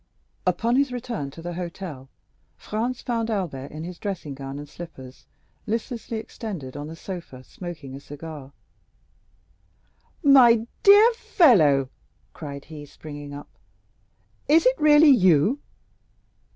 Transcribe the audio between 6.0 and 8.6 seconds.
extended on a sofa, smoking a cigar.